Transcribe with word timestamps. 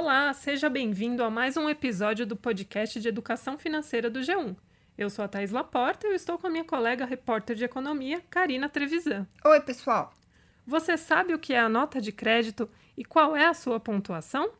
Olá, 0.00 0.32
seja 0.32 0.70
bem-vindo 0.70 1.24
a 1.24 1.28
mais 1.28 1.56
um 1.56 1.68
episódio 1.68 2.24
do 2.24 2.36
podcast 2.36 3.00
de 3.00 3.08
Educação 3.08 3.58
Financeira 3.58 4.08
do 4.08 4.20
G1. 4.20 4.54
Eu 4.96 5.10
sou 5.10 5.24
a 5.24 5.28
Thais 5.28 5.50
Laporta 5.50 6.06
e 6.06 6.10
eu 6.10 6.14
estou 6.14 6.38
com 6.38 6.46
a 6.46 6.50
minha 6.50 6.64
colega 6.64 7.04
repórter 7.04 7.56
de 7.56 7.64
economia, 7.64 8.22
Karina 8.30 8.68
Trevisan. 8.68 9.26
Oi, 9.44 9.60
pessoal. 9.60 10.14
Você 10.64 10.96
sabe 10.96 11.34
o 11.34 11.38
que 11.38 11.52
é 11.52 11.58
a 11.58 11.68
nota 11.68 12.00
de 12.00 12.12
crédito 12.12 12.70
e 12.96 13.04
qual 13.04 13.34
é 13.34 13.46
a 13.46 13.54
sua 13.54 13.80
pontuação? 13.80 14.52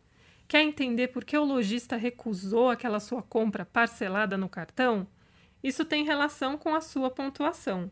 Quer 0.48 0.62
entender 0.62 1.06
por 1.06 1.24
que 1.24 1.38
o 1.38 1.44
lojista 1.44 1.94
recusou 1.94 2.68
aquela 2.68 2.98
sua 2.98 3.22
compra 3.22 3.64
parcelada 3.64 4.36
no 4.36 4.48
cartão? 4.48 5.06
Isso 5.62 5.84
tem 5.84 6.04
relação 6.04 6.58
com 6.58 6.74
a 6.74 6.80
sua 6.80 7.12
pontuação. 7.12 7.88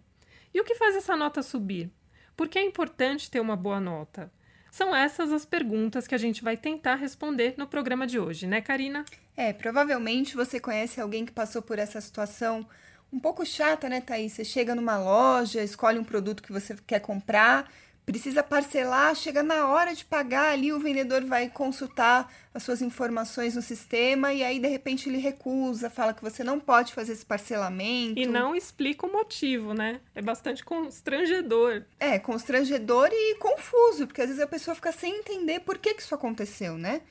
E 0.53 0.61
o 0.61 0.65
que 0.65 0.75
faz 0.75 0.97
essa 0.97 1.17
nota 1.17 1.45
subir? 1.45 1.93
Por 2.37 2.49
que 2.49 2.59
é 2.59 2.65
importante 2.65 3.31
ter 3.31 3.39
uma 3.39 3.55
boa 3.55 3.79
nota? 3.79 4.33
São 4.77 4.95
essas 4.95 5.33
as 5.33 5.47
perguntas 5.47 6.07
que 6.07 6.15
a 6.15 6.19
gente 6.19 6.45
vai 6.45 6.55
tentar 6.55 6.97
responder 6.97 7.55
no 7.57 7.67
programa 7.67 8.07
de 8.07 8.19
hoje, 8.19 8.47
né, 8.47 8.61
Karina? 8.61 9.07
É, 9.35 9.51
provavelmente 9.51 10.37
você 10.37 10.61
conhece 10.61 11.01
alguém 11.01 11.25
que 11.25 11.33
passou 11.33 11.63
por 11.63 11.79
essa 11.79 11.99
situação 11.99 12.67
um 13.11 13.19
pouco 13.19 13.47
chata, 13.47 13.89
né, 13.89 14.03
Thaís? 14.03 14.35
Você 14.35 14.45
chega 14.45 14.75
numa 14.75 14.99
loja, 14.99 15.65
escolhe 15.65 15.99
um 15.99 16.05
produto 16.05 16.43
que 16.43 16.53
você 16.53 16.77
quer 16.87 17.01
comprar 17.01 17.73
precisa 18.07 18.41
parcelar, 18.41 19.17
chega 19.17 19.43
na 19.43 19.67
hora 19.67 19.93
de 19.93 20.05
pagar 20.05 20.53
ali, 20.53 20.73
o 20.73 20.79
vendedor 20.79 21.25
vai 21.25 21.51
consultar 21.51 22.33
as 22.55 22.63
suas 22.63 22.81
informações 22.81 23.57
no 23.57 23.61
sistema 23.61 24.33
e 24.33 24.45
aí 24.45 24.61
de 24.61 24.69
repente 24.69 25.09
ele 25.09 25.19
recusa, 25.19 25.91
fala 25.91 26.15
que 26.15 26.23
você 26.23 26.45
não 26.45 26.61
pode 26.61 26.95
fazer 26.95 27.13
esse 27.13 27.27
parcelamento. 27.27 28.19
E 28.19 28.25
não 28.25 28.55
explica 28.55 29.05
o 29.05 29.13
motivo, 29.13 29.75
né? 29.75 30.01
É 30.15 30.23
bastante 30.23 30.65
constrangedor. 30.65 31.83
É, 31.99 32.17
constrangedor 32.17 33.09
e 33.11 33.35
confuso, 33.35 34.07
porque 34.07 34.23
às 34.23 34.29
vezes 34.29 34.43
a 34.43 34.47
pessoa 34.47 34.77
fica 34.77 34.93
sem 34.93 35.19
entender 35.19 35.61
por 35.61 35.77
que, 35.77 35.93
que 35.93 36.01
isso 36.01 36.15
aconteceu, 36.15 36.79
né? 36.79 37.03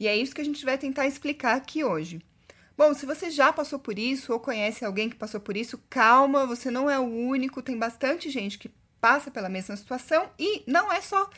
E 0.00 0.08
é 0.08 0.16
isso 0.16 0.34
que 0.34 0.40
a 0.40 0.44
gente 0.44 0.64
vai 0.64 0.78
tentar 0.78 1.06
explicar 1.06 1.56
aqui 1.56 1.84
hoje. 1.84 2.22
Bom, 2.76 2.94
se 2.94 3.04
você 3.04 3.28
já 3.28 3.52
passou 3.52 3.78
por 3.78 3.98
isso 3.98 4.32
ou 4.32 4.40
conhece 4.40 4.84
alguém 4.84 5.10
que 5.10 5.16
passou 5.16 5.40
por 5.40 5.56
isso, 5.56 5.82
calma, 5.90 6.46
você 6.46 6.70
não 6.70 6.88
é 6.88 6.98
o 6.98 7.02
único, 7.02 7.60
tem 7.60 7.76
bastante 7.76 8.30
gente 8.30 8.56
que 8.56 8.70
passa 9.00 9.30
pela 9.30 9.48
mesma 9.48 9.76
situação 9.76 10.30
e 10.38 10.62
não 10.66 10.92
é 10.92 11.00
só 11.00 11.28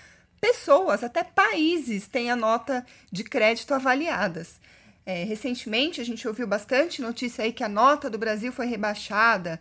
pessoas, 0.41 1.05
até 1.05 1.22
países 1.22 2.08
têm 2.08 2.30
a 2.30 2.36
nota 2.36 2.84
de 3.12 3.22
crédito 3.22 3.75
avaliadas. 3.75 4.58
É, 5.05 5.25
recentemente 5.25 6.00
a 6.00 6.05
gente 6.05 6.27
ouviu 6.27 6.47
bastante 6.47 7.03
notícia 7.03 7.44
aí 7.44 7.53
que 7.53 7.64
a 7.64 7.69
nota 7.69 8.08
do 8.08 8.19
Brasil 8.19 8.53
foi 8.53 8.66
rebaixada. 8.66 9.61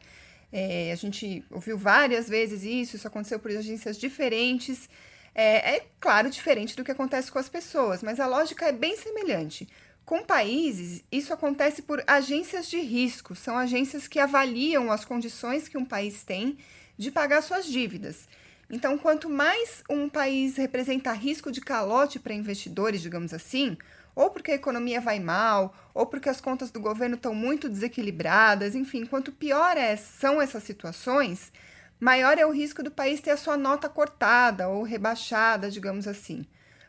É, 0.52 0.92
a 0.92 0.96
gente 0.96 1.44
ouviu 1.52 1.78
várias 1.78 2.28
vezes 2.28 2.64
isso, 2.64 2.96
isso 2.96 3.08
aconteceu 3.08 3.40
por 3.40 3.52
agências 3.52 3.98
diferentes. 3.98 4.90
É, 5.34 5.76
é, 5.76 5.86
claro 6.00 6.30
diferente 6.30 6.76
do 6.76 6.84
que 6.84 6.92
acontece 6.92 7.32
com 7.32 7.40
as 7.40 7.50
pessoas, 7.50 8.02
mas 8.02 8.20
a 8.20 8.28
lógica 8.28 8.66
é 8.66 8.72
bem 8.72 8.98
semelhante. 8.98 9.68
Com 10.06 10.24
países, 10.24 11.04
isso 11.12 11.32
acontece 11.32 11.84
por 11.84 12.04
agências 12.08 12.68
de 12.68 12.80
risco, 12.80 13.36
são 13.36 13.56
agências 13.56 14.08
que 14.08 14.20
avaliam 14.20 14.92
as 14.92 15.06
condições 15.06 15.68
que 15.68 15.78
um 15.78 15.86
país 15.86 16.24
tem 16.24 16.58
de 17.00 17.10
pagar 17.10 17.42
suas 17.42 17.66
dívidas. 17.66 18.28
Então, 18.70 18.98
quanto 18.98 19.30
mais 19.30 19.82
um 19.90 20.10
país 20.10 20.58
representa 20.58 21.14
risco 21.14 21.50
de 21.50 21.62
calote 21.62 22.20
para 22.20 22.34
investidores, 22.34 23.02
digamos 23.02 23.34
assim, 23.34 23.78
ou 24.14 24.30
porque 24.30 24.52
a 24.52 24.56
economia 24.56 25.00
vai 25.00 25.18
mal, 25.18 25.74
ou 25.94 26.06
porque 26.06 26.28
as 26.28 26.42
contas 26.42 26.70
do 26.70 26.80
governo 26.80 27.16
estão 27.16 27.34
muito 27.34 27.70
desequilibradas, 27.70 28.76
enfim, 28.76 29.06
quanto 29.06 29.32
pior 29.32 29.78
é, 29.78 29.96
são 29.96 30.42
essas 30.42 30.64
situações, 30.64 31.54
maior 32.00 32.38
é 32.38 32.46
o 32.46 32.52
risco 32.52 32.84
do 32.84 32.92
país 32.92 33.22
ter 33.22 33.32
a 33.32 33.38
sua 33.38 33.56
nota 33.56 33.88
cortada 33.88 34.68
ou 34.68 34.84
rebaixada, 34.84 35.72
digamos 35.72 36.06
assim. 36.06 36.46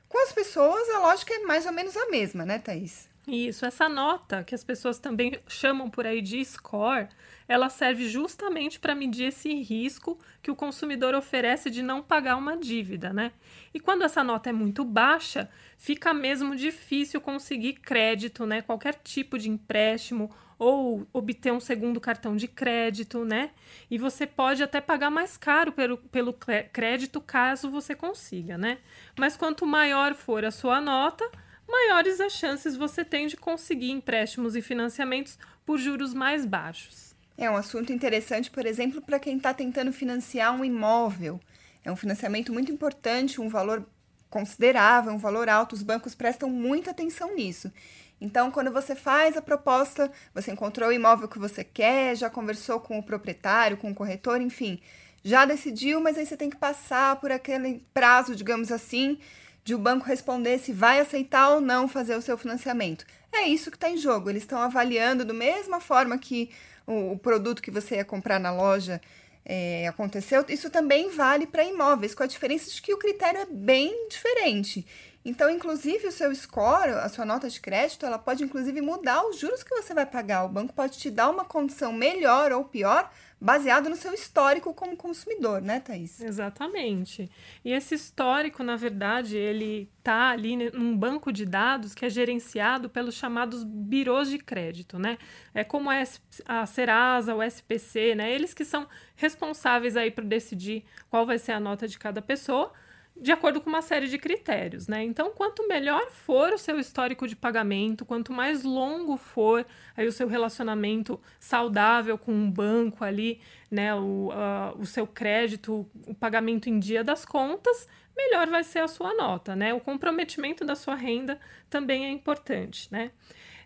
Com 0.08 0.20
as 0.24 0.32
pessoas, 0.32 0.88
a 0.90 0.98
lógica 0.98 1.32
é 1.32 1.38
mais 1.44 1.66
ou 1.66 1.72
menos 1.72 1.96
a 1.96 2.10
mesma, 2.10 2.44
né, 2.44 2.58
Thaís? 2.58 3.09
Isso, 3.30 3.64
essa 3.64 3.88
nota, 3.88 4.42
que 4.42 4.56
as 4.56 4.64
pessoas 4.64 4.98
também 4.98 5.38
chamam 5.46 5.88
por 5.88 6.04
aí 6.04 6.20
de 6.20 6.44
score, 6.44 7.08
ela 7.46 7.68
serve 7.68 8.08
justamente 8.08 8.80
para 8.80 8.92
medir 8.92 9.26
esse 9.26 9.54
risco 9.62 10.18
que 10.42 10.50
o 10.50 10.56
consumidor 10.56 11.14
oferece 11.14 11.70
de 11.70 11.80
não 11.80 12.02
pagar 12.02 12.36
uma 12.36 12.56
dívida, 12.56 13.12
né? 13.12 13.30
E 13.72 13.78
quando 13.78 14.02
essa 14.02 14.24
nota 14.24 14.50
é 14.50 14.52
muito 14.52 14.84
baixa, 14.84 15.48
fica 15.78 16.12
mesmo 16.12 16.56
difícil 16.56 17.20
conseguir 17.20 17.74
crédito, 17.74 18.44
né? 18.44 18.62
Qualquer 18.62 18.94
tipo 18.94 19.38
de 19.38 19.48
empréstimo 19.48 20.28
ou 20.58 21.06
obter 21.12 21.52
um 21.52 21.60
segundo 21.60 22.00
cartão 22.00 22.34
de 22.34 22.48
crédito, 22.48 23.24
né? 23.24 23.52
E 23.88 23.96
você 23.96 24.26
pode 24.26 24.60
até 24.60 24.80
pagar 24.80 25.08
mais 25.08 25.36
caro 25.36 25.70
pelo, 25.70 25.98
pelo 25.98 26.34
crédito 26.72 27.20
caso 27.20 27.70
você 27.70 27.94
consiga, 27.94 28.58
né? 28.58 28.78
Mas 29.16 29.36
quanto 29.36 29.64
maior 29.64 30.14
for 30.14 30.44
a 30.44 30.50
sua 30.50 30.80
nota, 30.80 31.24
maiores 31.70 32.20
as 32.20 32.32
chances 32.32 32.76
você 32.76 33.04
tem 33.04 33.26
de 33.26 33.36
conseguir 33.36 33.90
empréstimos 33.90 34.56
e 34.56 34.62
financiamentos 34.62 35.38
por 35.64 35.78
juros 35.78 36.12
mais 36.12 36.44
baixos. 36.44 37.14
É 37.36 37.50
um 37.50 37.56
assunto 37.56 37.92
interessante, 37.92 38.50
por 38.50 38.66
exemplo, 38.66 39.00
para 39.00 39.18
quem 39.18 39.36
está 39.36 39.54
tentando 39.54 39.92
financiar 39.92 40.54
um 40.54 40.64
imóvel. 40.64 41.40
É 41.84 41.90
um 41.90 41.96
financiamento 41.96 42.52
muito 42.52 42.70
importante, 42.70 43.40
um 43.40 43.48
valor 43.48 43.86
considerável, 44.28 45.12
um 45.12 45.18
valor 45.18 45.48
alto. 45.48 45.74
Os 45.74 45.82
bancos 45.82 46.14
prestam 46.14 46.50
muita 46.50 46.90
atenção 46.90 47.34
nisso. 47.34 47.72
Então, 48.20 48.50
quando 48.50 48.70
você 48.70 48.94
faz 48.94 49.36
a 49.36 49.42
proposta, 49.42 50.12
você 50.34 50.52
encontrou 50.52 50.90
o 50.90 50.92
imóvel 50.92 51.28
que 51.28 51.38
você 51.38 51.64
quer, 51.64 52.14
já 52.14 52.28
conversou 52.28 52.78
com 52.78 52.98
o 52.98 53.02
proprietário, 53.02 53.78
com 53.78 53.90
o 53.90 53.94
corretor, 53.94 54.42
enfim, 54.42 54.78
já 55.24 55.46
decidiu, 55.46 56.00
mas 56.00 56.18
aí 56.18 56.26
você 56.26 56.36
tem 56.36 56.50
que 56.50 56.56
passar 56.56 57.16
por 57.16 57.32
aquele 57.32 57.82
prazo, 57.94 58.36
digamos 58.36 58.70
assim, 58.70 59.18
de 59.64 59.74
o 59.74 59.78
banco 59.78 60.06
responder 60.06 60.58
se 60.58 60.72
vai 60.72 61.00
aceitar 61.00 61.50
ou 61.50 61.60
não 61.60 61.86
fazer 61.86 62.16
o 62.16 62.22
seu 62.22 62.36
financiamento. 62.36 63.04
É 63.32 63.46
isso 63.46 63.70
que 63.70 63.76
está 63.76 63.88
em 63.88 63.96
jogo. 63.96 64.30
Eles 64.30 64.42
estão 64.42 64.58
avaliando 64.58 65.24
da 65.24 65.34
mesma 65.34 65.80
forma 65.80 66.18
que 66.18 66.50
o, 66.86 67.12
o, 67.12 67.18
produto 67.18 67.62
que 67.62 67.70
você 67.70 67.96
ia 67.96 68.04
comprar 68.04 68.40
na 68.40 68.52
loja 68.52 69.00
é, 69.44 69.86
aconteceu. 69.86 70.44
Isso 70.48 70.70
também 70.70 71.10
vale 71.10 71.46
para 71.46 71.64
imóveis, 71.64 72.14
com 72.14 72.22
a 72.22 72.26
diferença 72.26 72.70
de 72.70 72.82
que 72.82 72.92
o 72.92 72.98
critério 72.98 73.40
é 73.40 73.46
bem 73.46 74.08
diferente. 74.08 74.86
Então, 75.24 75.50
inclusive, 75.50 76.06
o 76.06 76.12
seu 76.12 76.34
score, 76.34 76.92
a 76.92 77.08
sua 77.08 77.26
nota 77.26 77.48
de 77.48 77.60
crédito, 77.60 78.06
ela 78.06 78.18
pode 78.18 78.42
inclusive 78.42 78.80
mudar 78.80 79.22
os 79.26 79.38
juros 79.38 79.62
que 79.62 79.74
você 79.74 79.92
vai 79.92 80.06
pagar. 80.06 80.44
O 80.44 80.48
banco 80.48 80.72
pode 80.72 80.98
te 80.98 81.10
dar 81.10 81.28
uma 81.28 81.44
condição 81.44 81.92
melhor 81.92 82.52
ou 82.52 82.64
pior 82.64 83.10
baseado 83.40 83.88
no 83.88 83.96
seu 83.96 84.12
histórico 84.12 84.74
como 84.74 84.96
consumidor, 84.96 85.62
né, 85.62 85.80
Thaís? 85.80 86.20
Exatamente. 86.20 87.30
E 87.64 87.72
esse 87.72 87.94
histórico, 87.94 88.62
na 88.62 88.76
verdade, 88.76 89.36
ele 89.36 89.90
está 89.98 90.30
ali 90.30 90.70
num 90.70 90.96
banco 90.96 91.32
de 91.32 91.46
dados 91.46 91.94
que 91.94 92.04
é 92.04 92.10
gerenciado 92.10 92.90
pelos 92.90 93.14
chamados 93.14 93.64
birôs 93.64 94.28
de 94.28 94.38
crédito, 94.38 94.98
né? 94.98 95.16
É 95.54 95.64
como 95.64 95.88
a 95.90 96.66
Serasa, 96.66 97.34
o 97.34 97.42
SPC, 97.42 98.14
né? 98.14 98.30
Eles 98.30 98.52
que 98.52 98.64
são 98.64 98.86
responsáveis 99.16 99.96
aí 99.96 100.10
por 100.10 100.24
decidir 100.24 100.84
qual 101.08 101.24
vai 101.24 101.38
ser 101.38 101.52
a 101.52 101.60
nota 101.60 101.88
de 101.88 101.98
cada 101.98 102.20
pessoa 102.20 102.72
de 103.20 103.30
acordo 103.30 103.60
com 103.60 103.68
uma 103.68 103.82
série 103.82 104.08
de 104.08 104.16
critérios, 104.16 104.88
né? 104.88 105.04
Então, 105.04 105.30
quanto 105.30 105.68
melhor 105.68 106.10
for 106.10 106.52
o 106.54 106.58
seu 106.58 106.78
histórico 106.78 107.28
de 107.28 107.36
pagamento, 107.36 108.06
quanto 108.06 108.32
mais 108.32 108.62
longo 108.62 109.16
for 109.18 109.66
aí 109.96 110.06
o 110.06 110.12
seu 110.12 110.26
relacionamento 110.26 111.20
saudável 111.38 112.16
com 112.16 112.32
um 112.32 112.50
banco 112.50 113.04
ali, 113.04 113.40
né? 113.70 113.94
O, 113.94 114.28
uh, 114.28 114.78
o 114.78 114.86
seu 114.86 115.06
crédito, 115.06 115.86
o 116.06 116.14
pagamento 116.14 116.70
em 116.70 116.78
dia 116.78 117.04
das 117.04 117.26
contas, 117.26 117.86
melhor 118.16 118.48
vai 118.48 118.64
ser 118.64 118.78
a 118.78 118.88
sua 118.88 119.14
nota, 119.14 119.54
né? 119.54 119.74
O 119.74 119.80
comprometimento 119.80 120.64
da 120.64 120.74
sua 120.74 120.94
renda 120.94 121.38
também 121.68 122.06
é 122.06 122.10
importante, 122.10 122.90
né? 122.90 123.10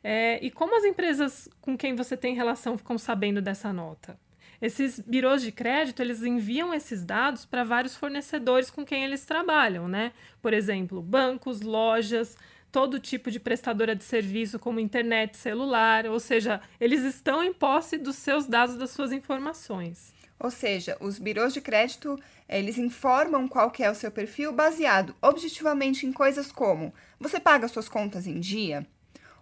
É, 0.03 0.45
e 0.45 0.51
como 0.51 0.77
as 0.77 0.85
empresas 0.85 1.49
com 1.61 1.79
quem 1.79 1.95
você 1.95 2.17
tem 2.17 2.35
relação 2.35 2.77
ficam 2.77 2.99
sabendo 2.99 3.41
dessa 3.41 3.73
nota? 3.73 4.19
Esses 4.61 4.99
birôs 5.01 5.43
de 5.43 5.53
crédito, 5.53 6.01
eles 6.01 6.23
enviam 6.23 6.73
esses 6.73 7.05
dados 7.05 7.45
para 7.45 7.65
vários 7.65 7.97
fornecedores 7.97 8.71
com 8.71 8.85
quem 8.85 9.05
eles 9.05 9.25
trabalham, 9.25 9.89
né? 9.89 10.13
Por 10.41 10.53
exemplo, 10.53 11.03
bancos, 11.03 11.61
lojas, 11.61 12.37
todo 12.75 12.99
tipo 12.99 13.31
de 13.31 13.39
prestadora 13.39 13.95
de 13.95 14.03
serviço, 14.03 14.59
como 14.59 14.81
internet, 14.81 15.37
celular, 15.37 16.07
ou 16.07 16.19
seja, 16.19 16.61
eles 16.81 17.03
estão 17.03 17.43
em 17.43 17.53
posse 17.53 17.97
dos 17.97 18.17
seus 18.17 18.47
dados, 18.47 18.77
das 18.77 18.91
suas 18.91 19.13
informações. 19.13 20.13
Ou 20.41 20.51
seja, 20.51 20.97
os 21.01 21.19
birôs 21.19 21.55
de 21.55 21.61
crédito, 21.61 22.19
eles 22.49 22.77
informam 22.77 23.47
qual 23.47 23.71
que 23.71 23.85
é 23.85 23.91
o 23.91 23.95
seu 23.95 24.11
perfil 24.11 24.53
baseado 24.53 25.15
objetivamente 25.23 26.05
em 26.05 26.13
coisas 26.13 26.51
como: 26.51 26.93
você 27.19 27.39
paga 27.39 27.69
suas 27.69 27.89
contas 27.89 28.27
em 28.27 28.41
dia? 28.41 28.85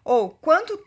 Ou 0.05 0.31
quanto 0.31 0.79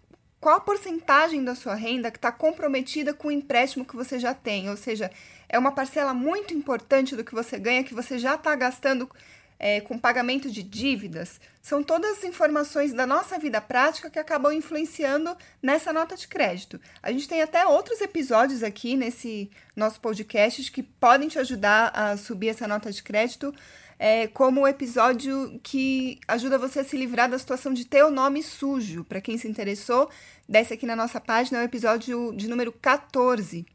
qual 0.45 0.57
a 0.57 0.62
porcentagem 0.62 1.44
da 1.44 1.56
sua 1.56 1.74
renda 1.74 2.12
que 2.12 2.19
está 2.19 2.31
comprometida 2.31 3.15
com 3.15 3.30
o 3.30 3.31
empréstimo 3.31 3.83
que 3.83 3.95
você 3.95 4.19
já 4.19 4.31
tem. 4.31 4.69
Ou 4.69 4.77
seja, 4.77 5.09
é 5.50 5.57
uma 5.57 5.71
parcela 5.71 6.13
muito 6.13 6.53
importante 6.53 7.15
do 7.15 7.24
que 7.24 7.33
você 7.33 7.57
ganha 7.57 7.83
que 7.83 7.95
você 7.95 8.19
já 8.19 8.36
está 8.36 8.56
gastando 8.56 9.09
é, 9.57 9.81
com 9.81 9.97
pagamento 9.97 10.51
de 10.51 10.62
dívidas. 10.62 11.42
São 11.63 11.81
todas 11.81 12.19
as 12.19 12.24
informações 12.25 12.94
da 12.94 13.07
nossa 13.07 13.39
vida 13.39 13.59
prática 13.59 14.07
que 14.07 14.19
acabam 14.19 14.53
influenciando 14.53 15.36
nessa 15.63 15.92
nota 15.92 16.15
de 16.15 16.27
crédito. 16.27 16.80
A 17.01 17.12
gente 17.12 17.27
tem 17.27 17.41
até 17.41 17.65
outros 17.65 18.00
episódios 18.00 18.62
aqui 18.62 18.95
nesse 18.95 19.50
nosso 19.75 20.00
podcast 20.00 20.71
que 20.71 20.83
podem 20.83 21.27
te 21.27 21.39
ajudar 21.39 21.88
a 21.88 22.18
subir 22.18 22.50
essa 22.50 22.68
nota 22.68 22.91
de 22.91 23.01
crédito. 23.01 23.51
É, 23.97 24.27
como 24.27 24.62
o 24.62 24.68
episódio 24.68 25.59
que 25.63 26.19
ajuda 26.27 26.57
você 26.57 26.80
a 26.80 26.83
se 26.83 26.97
livrar 26.97 27.30
da 27.30 27.39
situação 27.39 27.74
de 27.74 27.86
ter 27.86 28.03
o 28.03 28.12
nome 28.12 28.44
sujo. 28.44 29.03
Para 29.03 29.21
quem 29.21 29.38
se 29.38 29.47
interessou, 29.47 30.09
desce 30.47 30.74
aqui 30.74 30.86
na 30.86 30.95
nossa 30.95 31.19
página, 31.19 31.59
é 31.59 31.62
o 31.62 31.65
episódio 31.65 32.33
de 32.36 32.47
número 32.47 32.71
14. 32.71 33.65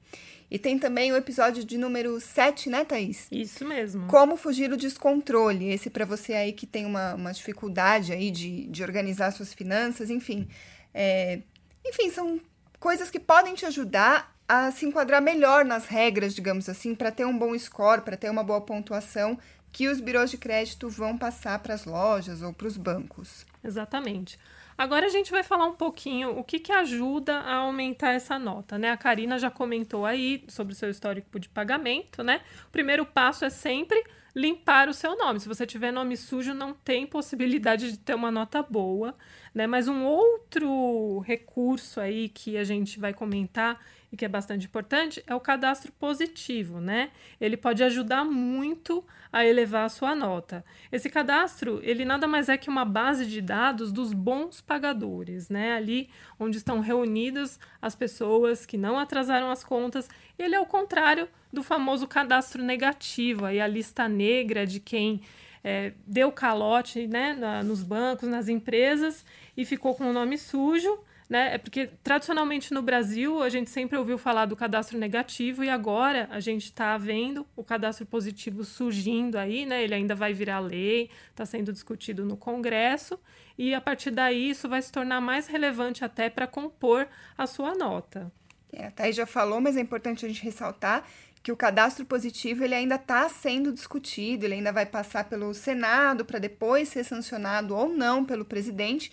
E 0.51 0.59
tem 0.59 0.79
também 0.79 1.13
o 1.13 1.17
episódio 1.17 1.65
de 1.65 1.79
número 1.79 2.21
7, 2.21 2.69
né, 2.69 2.85
Thaís? 2.85 3.29
Isso 3.31 3.65
mesmo. 3.65 4.09
Como 4.09 4.37
fugir 4.37 4.69
do 4.69 4.77
descontrole. 4.77 5.71
Esse 5.71 5.89
para 5.89 6.05
você 6.05 6.33
aí 6.33 6.53
que 6.53 6.67
tem 6.67 6.85
uma, 6.85 7.15
uma 7.15 7.33
dificuldade 7.33 8.13
aí 8.13 8.33
de, 8.33 8.67
de 8.67 8.83
organizar 8.83 9.31
suas 9.31 9.55
finanças, 9.55 10.11
enfim. 10.11 10.49
É, 10.93 11.41
enfim, 11.87 12.11
são 12.11 12.41
coisas 12.81 13.11
que 13.11 13.21
podem 13.21 13.55
te 13.55 13.65
ajudar 13.65 14.35
a 14.49 14.73
se 14.73 14.85
enquadrar 14.85 15.23
melhor 15.23 15.65
nas 15.65 15.87
regras, 15.87 16.35
digamos 16.35 16.69
assim, 16.69 16.97
para 16.97 17.13
ter 17.13 17.25
um 17.25 17.39
bom 17.39 17.57
score, 17.57 18.01
para 18.01 18.17
ter 18.17 18.29
uma 18.29 18.43
boa 18.43 18.61
pontuação 18.61 19.39
que 19.73 19.89
os 19.89 20.01
birôs 20.01 20.31
de 20.31 20.37
crédito 20.37 20.89
vão 20.89 21.17
passar 21.17 21.59
para 21.61 21.75
as 21.75 21.85
lojas 21.85 22.43
ou 22.43 22.53
para 22.53 22.67
os 22.67 22.77
bancos. 22.77 23.47
Exatamente. 23.63 24.39
Agora 24.77 25.05
a 25.05 25.11
gente 25.11 25.31
vai 25.31 25.43
falar 25.43 25.67
um 25.67 25.75
pouquinho 25.75 26.39
o 26.39 26.43
que, 26.43 26.59
que 26.59 26.73
ajuda 26.73 27.37
a 27.41 27.57
aumentar 27.57 28.13
essa 28.13 28.39
nota, 28.39 28.79
né? 28.79 28.91
A 28.91 28.97
Karina 28.97 29.39
já 29.39 29.51
comentou 29.51 30.07
aí 30.07 30.43
sobre 30.49 30.73
o 30.73 30.77
seu 30.77 30.89
histórico 30.89 31.39
de 31.39 31.51
pagamento, 31.51 32.23
né? 32.23 32.41
O 32.67 32.71
primeiro 32.71 33.05
passo 33.05 33.45
é 33.45 33.51
sempre 33.51 34.03
limpar 34.35 34.89
o 34.89 34.95
seu 34.95 35.17
nome. 35.19 35.39
Se 35.39 35.49
você 35.49 35.67
tiver 35.67 35.93
nome 35.93 36.17
sujo, 36.17 36.55
não 36.55 36.73
tem 36.73 37.07
possibilidade 37.07 37.93
de 37.93 37.99
ter 37.99 38.15
uma 38.15 38.31
nota 38.31 38.63
boa, 38.63 39.15
né? 39.55 39.67
Mas 39.67 39.87
um 39.87 40.03
outro 40.03 41.19
recurso 41.21 42.01
aí 42.01 42.31
que 42.31 42.57
a 42.57 42.65
gente 42.65 42.99
vai 42.99 43.13
comentar 43.13 43.79
e 44.13 44.17
que 44.17 44.25
é 44.25 44.29
bastante 44.29 44.67
importante 44.67 45.23
é 45.27 45.35
o 45.35 45.41
cadastro 45.41 45.93
positivo, 45.93 46.81
né? 46.81 47.11
Ele 47.41 47.57
pode 47.57 47.83
ajudar 47.85 48.25
muito 48.25 49.05
a 49.33 49.45
elevar 49.45 49.85
a 49.85 49.89
sua 49.89 50.15
nota. 50.15 50.65
Esse 50.91 51.09
cadastro, 51.09 51.81
ele 51.83 52.05
nada 52.05 52.27
mais 52.27 52.49
é 52.49 52.57
que 52.57 52.69
uma 52.69 52.85
base 52.85 53.25
de 53.25 53.41
dados 53.41 53.93
dos 53.93 54.13
bons 54.13 54.61
pagadores, 54.61 55.49
né? 55.49 55.75
Ali 55.75 56.11
onde 56.39 56.57
estão 56.57 56.81
reunidas 56.81 57.59
as 57.81 57.95
pessoas 57.95 58.67
que 58.67 58.77
não 58.77 58.99
atrasaram 58.99 59.51
as 59.51 59.63
contas. 59.63 60.09
Ele 60.39 60.55
é 60.55 60.61
o 60.61 60.67
contrário 60.67 61.29
do 61.53 61.63
famoso 61.63 62.07
cadastro 62.09 62.63
negativo, 62.63 63.45
aí 63.45 63.61
a 63.61 63.67
lista 63.67 64.09
negra 64.09 64.67
de 64.67 64.81
quem 64.81 65.21
é, 65.63 65.93
deu 66.07 66.33
calote 66.33 67.07
né, 67.07 67.35
na, 67.35 67.63
nos 67.63 67.83
bancos, 67.83 68.29
nas 68.29 68.49
empresas 68.49 69.25
e 69.57 69.65
ficou 69.65 69.95
com 69.95 70.09
o 70.09 70.13
nome 70.13 70.39
sujo 70.39 70.99
né? 71.31 71.55
É 71.55 71.59
porque 71.59 71.89
tradicionalmente 72.03 72.75
no 72.75 72.83
Brasil 72.83 73.41
a 73.41 73.49
gente 73.49 73.71
sempre 73.71 73.97
ouviu 73.97 74.19
falar 74.19 74.47
do 74.47 74.57
cadastro 74.57 74.99
negativo 74.99 75.63
e 75.63 75.71
agora 75.71 76.29
a 76.33 76.41
gente 76.41 76.65
está 76.65 76.99
vendo 76.99 77.47
o 77.55 77.63
cadastro 77.63 78.05
positivo 78.05 78.65
surgindo 78.65 79.39
aí, 79.39 79.65
né? 79.65 79.85
Ele 79.85 79.95
ainda 79.95 80.17
vai 80.17 80.35
virar 80.35 80.59
lei, 80.59 81.09
está 81.31 81.47
sendo 81.47 81.73
discutido 81.73 82.25
no 82.25 82.37
Congresso 82.37 83.17
e 83.57 83.73
a 83.73 83.81
partir 83.81 84.11
daí 84.11 84.51
isso 84.51 84.69
vai 84.69 84.83
se 84.83 84.91
tornar 84.91 85.21
mais 85.21 85.47
relevante 85.47 86.05
até 86.05 86.29
para 86.29 86.49
compor 86.49 87.07
a 87.39 87.47
sua 87.47 87.77
nota. 87.77 88.33
É, 88.73 88.87
a 88.87 88.91
Thaís 88.91 89.15
já 89.15 89.27
falou, 89.27 89.61
mas 89.61 89.77
é 89.77 89.81
importante 89.81 90.27
a 90.27 90.29
gente 90.29 90.43
ressaltar 90.43 91.05
que 91.45 91.53
o 91.53 91.57
cadastro 91.57 92.05
positivo 92.05 92.65
ele 92.65 92.75
ainda 92.75 92.97
está 92.97 93.29
sendo 93.29 93.73
discutido, 93.73 94.45
ele 94.45 94.55
ainda 94.55 94.73
vai 94.73 94.85
passar 94.85 95.25
pelo 95.25 95.55
Senado 95.55 96.25
para 96.25 96.41
depois 96.41 96.89
ser 96.89 97.05
sancionado 97.05 97.75
ou 97.75 97.89
não 97.89 98.25
pelo 98.25 98.45
presidente. 98.45 99.13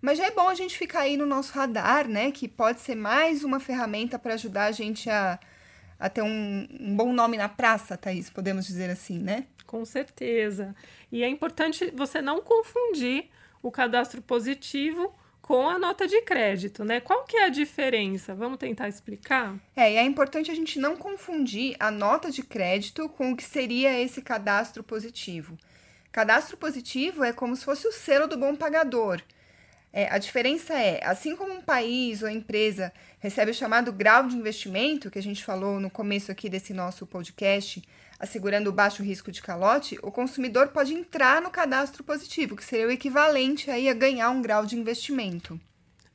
Mas 0.00 0.18
já 0.18 0.26
é 0.26 0.30
bom 0.30 0.48
a 0.48 0.54
gente 0.54 0.78
ficar 0.78 1.00
aí 1.00 1.16
no 1.16 1.26
nosso 1.26 1.52
radar, 1.52 2.06
né? 2.06 2.30
Que 2.30 2.46
pode 2.46 2.80
ser 2.80 2.94
mais 2.94 3.42
uma 3.42 3.58
ferramenta 3.58 4.18
para 4.18 4.34
ajudar 4.34 4.66
a 4.66 4.72
gente 4.72 5.10
a, 5.10 5.38
a 5.98 6.08
ter 6.08 6.22
um, 6.22 6.68
um, 6.80 6.96
bom 6.96 7.12
nome 7.12 7.36
na 7.36 7.48
praça, 7.48 7.96
Thaís, 7.96 8.30
podemos 8.30 8.66
dizer 8.66 8.90
assim, 8.90 9.18
né? 9.18 9.46
Com 9.66 9.84
certeza. 9.84 10.74
E 11.10 11.22
é 11.22 11.28
importante 11.28 11.92
você 11.94 12.22
não 12.22 12.40
confundir 12.40 13.28
o 13.60 13.70
cadastro 13.70 14.22
positivo 14.22 15.12
com 15.42 15.68
a 15.68 15.78
nota 15.78 16.06
de 16.06 16.20
crédito, 16.22 16.84
né? 16.84 17.00
Qual 17.00 17.24
que 17.24 17.36
é 17.36 17.44
a 17.44 17.48
diferença? 17.48 18.34
Vamos 18.34 18.58
tentar 18.58 18.88
explicar? 18.88 19.56
É, 19.74 19.92
e 19.92 19.96
é 19.96 20.02
importante 20.02 20.50
a 20.50 20.54
gente 20.54 20.78
não 20.78 20.96
confundir 20.96 21.74
a 21.80 21.90
nota 21.90 22.30
de 22.30 22.42
crédito 22.42 23.08
com 23.08 23.32
o 23.32 23.36
que 23.36 23.44
seria 23.44 23.98
esse 23.98 24.22
cadastro 24.22 24.84
positivo. 24.84 25.58
Cadastro 26.12 26.56
positivo 26.56 27.24
é 27.24 27.32
como 27.32 27.56
se 27.56 27.64
fosse 27.64 27.88
o 27.88 27.92
selo 27.92 28.28
do 28.28 28.36
bom 28.36 28.54
pagador. 28.54 29.22
É, 29.92 30.08
a 30.10 30.18
diferença 30.18 30.74
é, 30.74 31.04
assim 31.04 31.34
como 31.34 31.52
um 31.52 31.62
país 31.62 32.22
ou 32.22 32.28
empresa 32.28 32.92
recebe 33.18 33.50
o 33.50 33.54
chamado 33.54 33.92
grau 33.92 34.28
de 34.28 34.36
investimento, 34.36 35.10
que 35.10 35.18
a 35.18 35.22
gente 35.22 35.44
falou 35.44 35.80
no 35.80 35.90
começo 35.90 36.30
aqui 36.30 36.48
desse 36.48 36.74
nosso 36.74 37.06
podcast, 37.06 37.82
assegurando 38.18 38.68
o 38.68 38.72
baixo 38.72 39.02
risco 39.02 39.30
de 39.30 39.40
calote, 39.40 39.98
o 40.02 40.10
consumidor 40.10 40.68
pode 40.68 40.92
entrar 40.92 41.40
no 41.40 41.50
cadastro 41.50 42.02
positivo, 42.02 42.56
que 42.56 42.64
seria 42.64 42.88
o 42.88 42.90
equivalente 42.90 43.70
aí 43.70 43.88
a 43.88 43.94
ganhar 43.94 44.30
um 44.30 44.42
grau 44.42 44.66
de 44.66 44.76
investimento. 44.76 45.58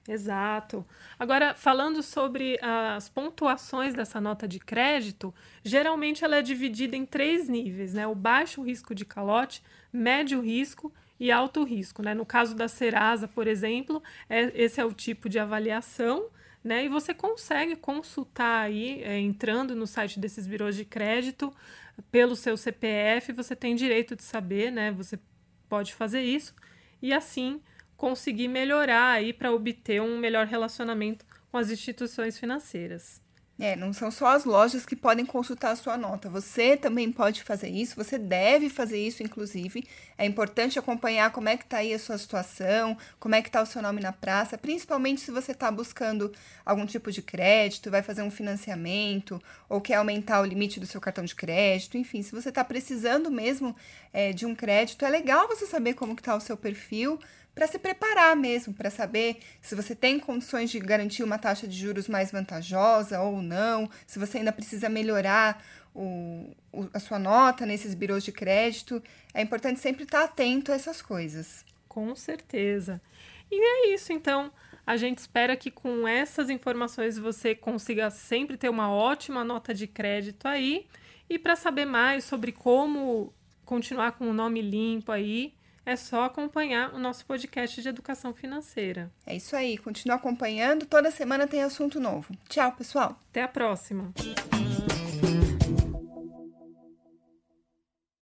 Exato. 0.08 0.86
Agora, 1.18 1.56
falando 1.56 2.04
sobre 2.04 2.60
as 2.62 3.08
pontuações 3.08 3.94
dessa 3.94 4.20
nota 4.20 4.46
de 4.46 4.60
crédito, 4.60 5.34
geralmente 5.64 6.26
ela 6.26 6.36
é 6.36 6.42
dividida 6.42 6.98
em 6.98 7.06
três 7.06 7.48
níveis, 7.48 7.94
né? 7.94 8.06
O 8.06 8.14
baixo 8.14 8.62
risco 8.62 8.94
de 8.94 9.06
calote, 9.06 9.64
médio 9.94 10.42
risco 10.42 10.94
e 11.24 11.32
alto 11.32 11.64
risco. 11.64 12.04
Né? 12.04 12.14
No 12.14 12.26
caso 12.26 12.54
da 12.54 12.68
Serasa, 12.68 13.30
por 13.30 13.48
exemplo, 13.48 14.04
é, 14.30 14.52
esse 14.62 14.82
é 14.82 14.86
o 14.86 14.92
tipo 14.92 15.30
de 15.30 15.40
avaliação. 15.40 16.28
Né? 16.62 16.84
E 16.84 16.90
você 16.90 17.14
consegue 17.14 17.78
consultar 17.78 18.66
aí, 18.66 19.02
é, 19.02 19.18
entrando 19.18 19.74
no 19.74 19.88
site 19.88 20.20
desses 20.20 20.46
birôs 20.46 20.76
de 20.76 20.84
crédito, 20.84 21.54
pelo 22.12 22.36
seu 22.36 22.58
CPF, 22.58 23.32
você 23.32 23.56
tem 23.56 23.74
direito 23.74 24.18
de 24.18 24.24
saber, 24.24 24.72
né? 24.72 24.92
Você 24.92 25.18
pode 25.70 25.94
fazer 25.94 26.24
isso 26.24 26.54
e 27.02 27.14
assim 27.14 27.62
conseguir 27.96 28.48
melhorar 28.48 29.12
aí 29.12 29.32
para 29.32 29.52
obter 29.52 30.02
um 30.02 30.18
melhor 30.18 30.48
relacionamento 30.48 31.24
com 31.52 31.58
as 31.58 31.70
instituições 31.70 32.38
financeiras. 32.38 33.22
É, 33.60 33.76
não 33.76 33.94
são 33.94 34.10
só 34.10 34.28
as 34.28 34.46
lojas 34.46 34.84
que 34.84 34.96
podem 34.96 35.26
consultar 35.26 35.72
a 35.72 35.76
sua 35.76 35.96
nota. 35.96 36.28
Você 36.28 36.76
também 36.76 37.12
pode 37.12 37.44
fazer 37.44 37.70
isso, 37.70 37.96
você 37.96 38.18
deve 38.18 38.68
fazer 38.68 38.98
isso, 38.98 39.22
inclusive. 39.22 39.88
É 40.18 40.26
importante 40.26 40.80
acompanhar 40.80 41.32
como 41.32 41.48
é 41.48 41.56
que 41.56 41.64
está 41.64 41.78
aí 41.78 41.94
a 41.94 42.00
sua 42.00 42.18
situação, 42.18 42.98
como 43.20 43.36
é 43.36 43.44
que 43.44 43.50
está 43.50 43.62
o 43.62 43.66
seu 43.66 43.80
nome 43.82 44.02
na 44.02 44.12
praça, 44.12 44.58
principalmente 44.58 45.22
se 45.22 45.30
você 45.30 45.52
está 45.52 45.70
buscando 45.70 46.34
algum 46.66 46.86
tipo 46.86 47.12
de 47.12 47.22
crédito, 47.22 47.92
vai 47.92 48.02
fazer 48.02 48.24
um 48.24 48.32
financiamento, 48.32 49.40
ou 49.70 49.80
quer 49.80 49.96
aumentar 49.96 50.42
o 50.42 50.46
limite 50.46 50.80
do 50.80 50.88
seu 50.88 51.00
cartão 51.00 51.24
de 51.24 51.36
crédito, 51.36 51.96
enfim, 51.96 52.24
se 52.24 52.32
você 52.32 52.50
está 52.50 52.64
precisando 52.64 53.30
mesmo 53.30 53.76
é, 54.12 54.34
de 54.34 54.48
um 54.48 54.56
crédito, 54.56 55.06
é 55.06 55.10
legal 55.10 55.48
você 55.48 55.68
saber 55.68 55.94
como 55.94 56.14
está 56.14 56.36
o 56.36 56.42
seu 56.42 56.58
perfil 56.58 57.20
para 57.54 57.68
se 57.68 57.78
preparar 57.78 58.36
mesmo, 58.36 58.74
para 58.74 58.90
saber 58.90 59.38
se 59.62 59.76
você 59.76 59.96
tem 59.96 60.20
condições 60.20 60.72
de 60.72 60.80
garantir 60.80 61.24
uma 61.24 61.38
taxa 61.38 61.68
de 61.68 61.78
juros 61.78 62.08
mais 62.08 62.32
vantajosa 62.32 63.22
ou 63.22 63.42
não, 63.42 63.90
se 64.08 64.18
você 64.18 64.40
ainda 64.40 64.52
precisa 64.52 64.90
melhorar 64.90 65.64
o, 65.94 66.56
o, 66.72 66.90
a 66.94 67.00
sua 67.00 67.20
nota 67.20 67.66
nesses 67.66 67.94
birôs 67.94 68.24
de 68.24 68.32
crédito. 68.32 69.02
É 69.34 69.42
importante 69.42 69.80
sempre 69.80 70.04
estar 70.04 70.24
atento 70.24 70.72
a 70.72 70.76
essas 70.76 71.02
coisas. 71.02 71.64
Com 71.88 72.16
certeza. 72.16 73.00
E 73.52 73.56
é 73.56 73.94
isso, 73.94 74.12
então. 74.12 74.52
A 74.86 74.98
gente 74.98 75.20
espera 75.20 75.56
que 75.56 75.72
com 75.72 76.08
essas 76.08 76.50
informações 76.50 77.18
você 77.18 77.56
consiga 77.56 78.10
sempre 78.10 78.58
ter 78.58 78.68
uma 78.68 78.92
ótima 78.92 79.44
nota 79.44 79.74
de 79.74 79.88
crédito 79.88 80.48
aí. 80.48 80.88
E 81.30 81.40
para 81.40 81.56
saber 81.56 81.86
mais 81.86 82.26
sobre 82.26 82.52
como 82.52 83.34
continuar 83.64 84.14
com 84.14 84.30
o 84.30 84.34
nome 84.34 84.62
limpo 84.62 85.12
aí, 85.12 85.54
é 85.86 85.96
só 85.96 86.24
acompanhar 86.24 86.94
o 86.94 87.00
nosso 87.00 87.26
podcast 87.26 87.82
de 87.82 87.90
educação 87.90 88.34
financeira. 88.34 89.12
É 89.26 89.36
isso 89.36 89.56
aí, 89.56 89.78
continua 89.78 90.16
acompanhando, 90.16 90.86
toda 90.86 91.12
semana 91.12 91.48
tem 91.48 91.64
assunto 91.64 92.00
novo. 92.00 92.34
Tchau, 92.50 92.72
pessoal. 92.74 93.18
Até 93.30 93.44
a 93.44 93.48
próxima. 93.48 94.14